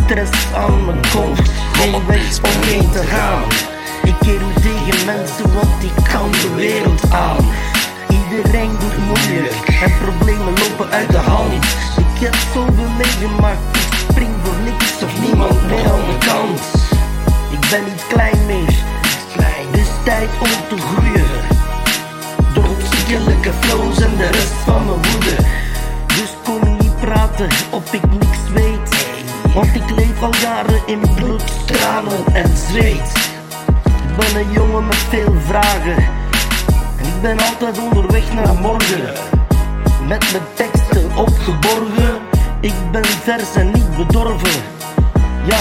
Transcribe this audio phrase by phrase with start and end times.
[0.00, 1.36] stress aan mijn kop,
[1.72, 3.42] geen weg om heen te gaan.
[4.02, 7.44] Ik keer me tegen mensen, want die kan de wereld aan.
[8.08, 11.64] Iedereen doet moeilijk en problemen lopen uit de hand.
[11.96, 16.60] Ik heb zoveel meegemaakt, ik spring voor niks of niemand meer aan de kant.
[17.50, 18.74] Ik ben niet klein meer,
[19.72, 21.26] is tijd om te groeien.
[22.54, 25.36] Doodziekelijke flows en de rest van mijn woede.
[26.06, 28.21] Dus kom niet praten of ik.
[29.54, 33.30] Want ik leef al jaren in bloed, tranen en zweet.
[34.08, 35.96] Ik ben een jongen met veel vragen.
[36.98, 39.12] En ik ben altijd onderweg naar morgen.
[40.08, 42.20] Met mijn teksten opgeborgen.
[42.60, 44.62] Ik ben vers en niet bedorven.
[45.44, 45.60] Ja,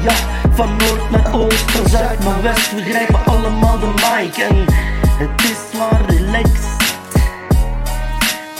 [0.00, 0.14] ja,
[0.50, 2.74] van noord naar oost, van zuid naar west.
[2.74, 4.56] We grijpen allemaal de mic en
[5.18, 6.78] het is maar relaxed.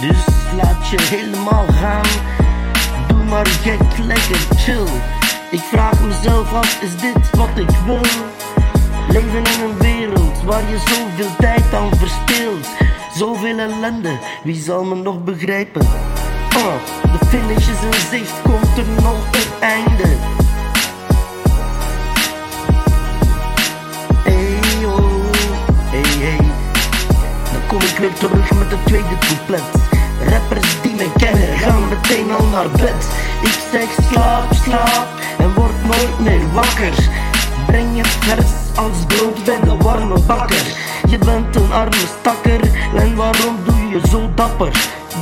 [0.00, 0.24] Dus
[0.56, 2.35] laat je helemaal gaan.
[3.28, 4.86] Maar gek, lekker chill.
[5.50, 8.00] Ik vraag mezelf af, is dit wat ik wil?
[9.08, 12.66] Leven in een wereld waar je zoveel tijd aan verspilt.
[13.14, 15.82] Zoveel ellende, wie zal me nog begrijpen?
[16.56, 20.08] Oh, de finish is in zicht, komt er nog een einde.
[24.24, 24.58] Hey
[25.90, 26.36] hey hey.
[27.52, 29.62] Dan kom ik weer terug met het tweede couplet.
[30.28, 30.95] Rappers die
[32.08, 33.08] meteen al naar bed.
[33.42, 35.06] Ik zeg slaap, slaap
[35.38, 36.94] en word nooit meer wakker.
[37.66, 40.66] Breng je vers als brood bij de warme bakker.
[41.08, 42.60] Je bent een arme stakker
[42.94, 44.72] en waarom doe je zo dapper?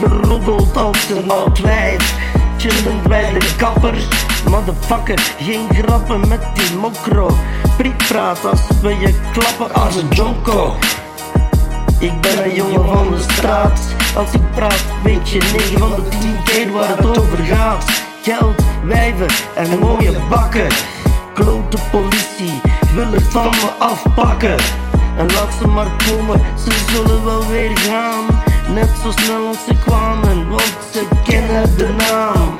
[0.00, 2.14] Je roddelt als een oud wijf.
[2.56, 3.94] Chillend bij de kapper.
[4.48, 7.30] Motherfucker, geen grappen met die mokro.
[7.76, 10.76] Prietpraat als we je klappen als een jonko.
[12.04, 13.80] Ik ben een jongen van de straat.
[14.16, 17.84] Als ik praat, weet je 9 van de 10 keer waar het over gaat.
[18.22, 20.68] Geld, wijven en mooie bakken.
[21.34, 22.60] Klote politie
[22.94, 24.56] wil het van me afpakken.
[25.16, 28.24] En laat ze maar komen, ze zullen wel weer gaan.
[28.74, 32.58] Net zo snel als ze kwamen, want ze kennen de naam.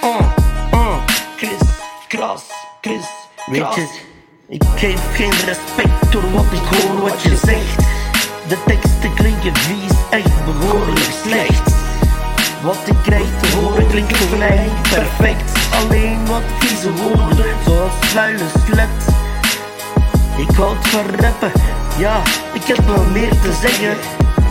[0.00, 0.20] Oh,
[0.70, 0.96] oh,
[1.36, 1.68] Chris,
[2.08, 2.42] Kras,
[2.80, 3.06] Chris,
[3.46, 4.08] weet je.
[4.48, 7.79] Ik geef geen respect door wat ik hoor wat je zegt.
[8.50, 11.74] De teksten klinken vies, echt behoorlijk slecht.
[12.62, 15.52] Wat ik krijg te horen klinkt voor mij perfect.
[15.72, 19.14] Alleen wat vieze woorden, zoals vuile slet.
[20.36, 21.52] Ik houd van rappen,
[21.98, 22.22] ja,
[22.52, 23.96] ik heb wel meer te zeggen.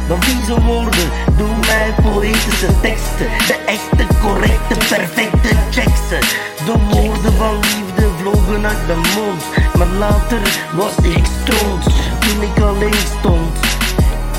[0.08, 3.28] Dan vieze woorden, doe mij poëtische teksten.
[3.48, 6.20] De echte, correcte, perfecte teksten.
[6.66, 9.44] De woorden van liefde vlogen uit de mond.
[9.78, 10.42] Maar later
[10.76, 11.84] was ik stroot,
[12.20, 13.49] toen ik alleen stond.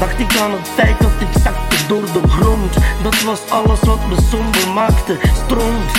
[0.00, 2.74] Dacht ik aan het feit dat ik zakte door de grond.
[3.02, 5.92] Dat was alles wat me somber maakte, stront.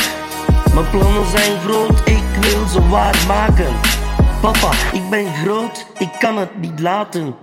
[0.73, 3.73] Mijn plannen zijn groot, ik wil ze waarmaken.
[4.41, 7.35] Papa, ik ben groot, ik kan het niet laten.